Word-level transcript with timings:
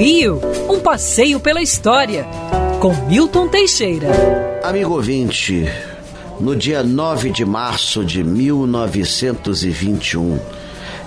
Rio, 0.00 0.40
um 0.66 0.80
passeio 0.80 1.38
pela 1.38 1.60
história, 1.60 2.26
com 2.80 2.94
Milton 3.06 3.48
Teixeira. 3.48 4.08
Amigo 4.64 4.94
ouvinte, 4.94 5.70
no 6.40 6.56
dia 6.56 6.82
9 6.82 7.28
de 7.28 7.44
março 7.44 8.02
de 8.02 8.24
1921, 8.24 10.40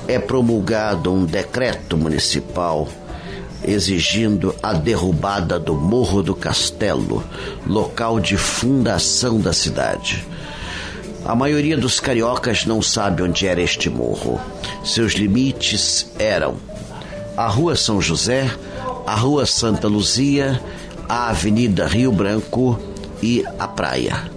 é 0.08 0.20
promulgado 0.20 1.12
um 1.12 1.26
decreto 1.26 1.98
municipal 1.98 2.88
exigindo 3.66 4.54
a 4.62 4.74
derrubada 4.74 5.58
do 5.58 5.74
Morro 5.74 6.22
do 6.22 6.36
Castelo, 6.36 7.24
local 7.66 8.20
de 8.20 8.38
fundação 8.38 9.40
da 9.40 9.54
cidade. 9.54 10.24
A 11.26 11.34
maioria 11.34 11.78
dos 11.78 12.00
cariocas 12.00 12.68
não 12.68 12.80
sabe 12.80 13.24
onde 13.24 13.48
era 13.48 13.60
este 13.60 13.90
morro. 13.90 14.40
Seus 14.86 15.14
limites 15.14 16.12
eram 16.20 16.58
a 17.36 17.48
Rua 17.48 17.76
São 17.76 18.00
José, 18.00 18.48
a 19.06 19.16
Rua 19.16 19.46
Santa 19.46 19.88
Luzia, 19.88 20.62
a 21.08 21.30
Avenida 21.30 21.86
Rio 21.88 22.12
Branco 22.12 22.80
e 23.22 23.44
a 23.60 23.68
praia. 23.68 24.32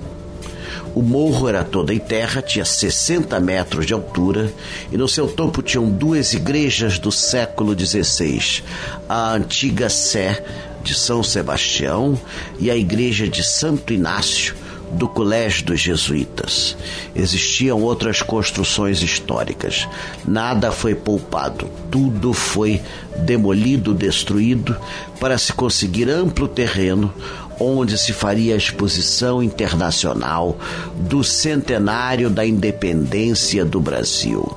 O 0.95 1.03
morro 1.03 1.49
era 1.49 1.63
todo 1.63 1.93
em 1.93 1.99
terra, 1.99 2.41
tinha 2.41 2.65
60 2.65 3.39
metros 3.39 3.87
de 3.87 3.93
altura 3.93 4.53
e 4.91 4.97
no 4.97 5.07
seu 5.07 5.29
topo 5.29 5.63
tinham 5.63 5.89
duas 5.89 6.33
igrejas 6.33 6.99
do 6.99 7.13
século 7.13 7.79
XVI: 7.79 8.63
a 9.09 9.33
antiga 9.35 9.89
Sé 9.89 10.43
de 10.83 10.95
São 10.95 11.23
Sebastião 11.23 12.19
e 12.59 12.71
a 12.71 12.77
igreja 12.77 13.29
de 13.29 13.45
Santo 13.45 13.93
Inácio 13.93 14.66
do 14.93 15.09
Colégio 15.09 15.67
dos 15.67 15.81
Jesuítas. 15.81 16.77
Existiam 17.15 17.81
outras 17.83 18.23
construções 18.23 19.03
históricas. 19.03 19.89
Nada 20.27 20.71
foi 20.71 20.95
poupado, 20.95 21.69
tudo 21.91 22.33
foi 22.33 22.81
demolido, 23.19 23.95
destruído, 23.95 24.77
para 25.19 25.39
se 25.39 25.53
conseguir 25.53 26.09
amplo 26.09 26.47
terreno 26.47 27.13
onde 27.59 27.97
se 27.97 28.13
faria 28.13 28.55
a 28.55 28.59
exposição 28.59 29.43
internacional 29.43 30.59
do 30.95 31.25
centenário 31.25 32.29
da 32.29 32.45
independência 32.45 33.65
do 33.65 33.81
Brasil. 33.81 34.57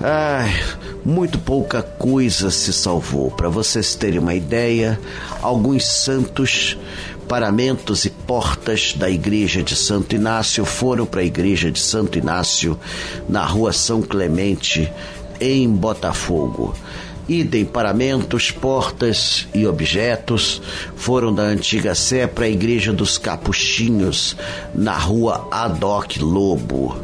Ai, 0.00 0.54
muito 1.04 1.38
pouca 1.38 1.82
coisa 1.82 2.50
se 2.50 2.72
salvou. 2.72 3.30
Para 3.30 3.48
vocês 3.48 3.94
terem 3.94 4.18
uma 4.18 4.34
ideia, 4.34 4.98
alguns 5.42 5.86
santos 5.86 6.76
paramentos 7.28 8.04
e 8.04 8.10
portas 8.10 8.94
da 8.94 9.10
igreja 9.10 9.62
de 9.62 9.74
Santo 9.74 10.14
Inácio 10.14 10.64
foram 10.64 11.04
para 11.04 11.20
a 11.20 11.24
igreja 11.24 11.70
de 11.70 11.78
Santo 11.78 12.18
Inácio 12.18 12.78
na 13.28 13.44
rua 13.44 13.72
São 13.72 14.00
Clemente, 14.00 14.90
em 15.40 15.68
Botafogo. 15.68 16.74
Idem 17.28 17.64
paramentos, 17.64 18.52
portas 18.52 19.48
e 19.52 19.66
objetos 19.66 20.62
foram 20.94 21.34
da 21.34 21.42
antiga 21.42 21.94
Sé 21.94 22.26
para 22.26 22.44
a 22.44 22.48
igreja 22.48 22.92
dos 22.92 23.18
Capuchinhos, 23.18 24.36
na 24.72 24.96
rua 24.96 25.48
Adoc 25.50 26.18
Lobo 26.20 26.96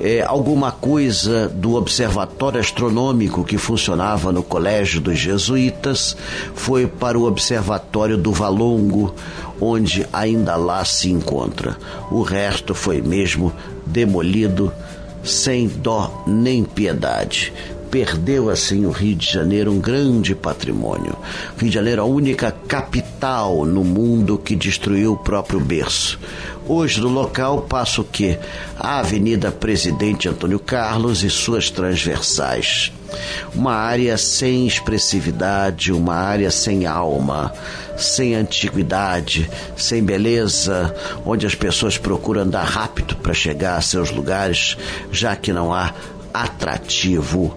é, 0.00 0.22
alguma 0.22 0.70
coisa 0.70 1.48
do 1.48 1.74
observatório 1.74 2.60
astronômico 2.60 3.44
que 3.44 3.58
funcionava 3.58 4.32
no 4.32 4.42
Colégio 4.42 5.00
dos 5.00 5.18
Jesuítas 5.18 6.16
foi 6.54 6.86
para 6.86 7.18
o 7.18 7.26
observatório 7.26 8.16
do 8.16 8.32
Valongo, 8.32 9.14
onde 9.60 10.06
ainda 10.12 10.56
lá 10.56 10.84
se 10.84 11.10
encontra. 11.10 11.76
O 12.10 12.22
resto 12.22 12.74
foi 12.74 13.00
mesmo 13.02 13.52
demolido 13.84 14.72
sem 15.24 15.66
dó 15.66 16.24
nem 16.26 16.64
piedade 16.64 17.52
perdeu 17.90 18.50
assim 18.50 18.86
o 18.86 18.90
Rio 18.90 19.16
de 19.16 19.32
Janeiro 19.32 19.72
um 19.72 19.78
grande 19.78 20.34
patrimônio. 20.34 21.16
Rio 21.56 21.68
de 21.68 21.74
Janeiro 21.74 22.02
é 22.02 22.04
a 22.04 22.06
única 22.06 22.50
capital 22.50 23.64
no 23.64 23.82
mundo 23.82 24.38
que 24.38 24.54
destruiu 24.54 25.12
o 25.12 25.16
próprio 25.16 25.60
berço. 25.60 26.18
Hoje 26.66 27.00
no 27.00 27.08
local 27.08 27.62
passa 27.62 28.00
o 28.00 28.04
quê? 28.04 28.38
A 28.78 28.98
Avenida 28.98 29.50
Presidente 29.50 30.28
Antônio 30.28 30.58
Carlos 30.58 31.24
e 31.24 31.30
suas 31.30 31.70
transversais. 31.70 32.92
Uma 33.54 33.72
área 33.72 34.18
sem 34.18 34.66
expressividade, 34.66 35.92
uma 35.92 36.14
área 36.14 36.50
sem 36.50 36.84
alma, 36.84 37.52
sem 37.96 38.34
antiguidade, 38.34 39.50
sem 39.76 40.04
beleza, 40.04 40.94
onde 41.24 41.46
as 41.46 41.54
pessoas 41.54 41.96
procuram 41.96 42.42
andar 42.42 42.64
rápido 42.64 43.16
para 43.16 43.32
chegar 43.32 43.76
a 43.76 43.80
seus 43.80 44.10
lugares, 44.10 44.76
já 45.10 45.34
que 45.34 45.52
não 45.54 45.72
há 45.72 45.94
atrativo 46.34 47.56